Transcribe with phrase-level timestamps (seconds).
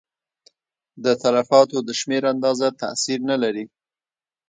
[1.03, 3.65] د تلفاتو د شمېر اندازه تاثیر نه لري.